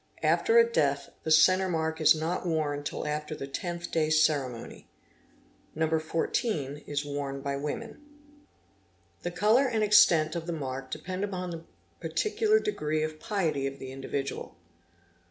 After 0.23 0.57
a 0.57 0.63
death 0.63 1.11
the 1.21 1.29
centre 1.29 1.69
mark 1.69 2.01
is 2.01 2.15
not 2.15 2.43
worn 2.43 2.83
till— 2.83 3.05
after 3.07 3.35
the 3.35 3.45
tenth 3.45 3.91
day 3.91 4.09
ceremony. 4.09 4.87
No. 5.75 5.99
14 5.99 6.77
is 6.87 7.05
worn 7.05 7.41
by 7.43 7.55
women. 7.55 8.01
The 9.21 9.29
colour 9.29 9.67
and 9.67 9.83
extent 9.83 10.35
of 10.35 10.47
the 10.47 10.53
mark 10.53 10.89
depend 10.89 11.23
upon 11.23 11.51
the 11.51 11.65
particular 11.99 12.57
degree 12.57 13.03
of 13.03 13.19
piety 13.19 13.67
of 13.67 13.77
the 13.77 13.91
individual. 13.91 14.57